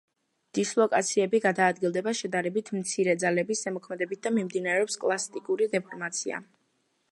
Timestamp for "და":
4.27-4.33